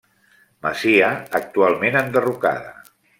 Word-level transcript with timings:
Masia 0.65 1.09
actualment 1.41 1.99
enderrocada. 2.03 2.73